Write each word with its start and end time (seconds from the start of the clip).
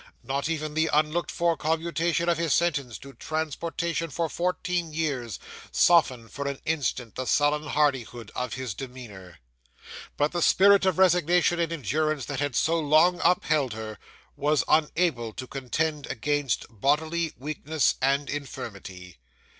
Not 0.23 0.49
even 0.49 0.73
the 0.73 0.89
unlooked 0.91 1.29
for 1.29 1.55
commutation 1.55 2.27
of 2.27 2.39
his 2.39 2.53
sentence 2.55 2.97
to 2.97 3.13
transportation 3.13 4.09
for 4.09 4.29
fourteen 4.29 4.93
years, 4.93 5.37
softened 5.71 6.31
for 6.31 6.47
an 6.47 6.59
instant 6.65 7.13
the 7.13 7.27
sullen 7.27 7.67
hardihood 7.67 8.31
of 8.33 8.55
his 8.55 8.73
demeanour. 8.73 9.37
'But 10.17 10.31
the 10.31 10.41
spirit 10.41 10.87
of 10.87 10.97
resignation 10.97 11.59
and 11.59 11.71
endurance 11.71 12.25
that 12.25 12.39
had 12.39 12.55
so 12.55 12.79
long 12.79 13.21
upheld 13.23 13.73
her, 13.73 13.99
was 14.35 14.63
unable 14.67 15.33
to 15.33 15.45
contend 15.45 16.07
against 16.07 16.65
bodily 16.71 17.33
weakness 17.37 17.93
and 18.01 18.27
infirmity. 18.27 19.19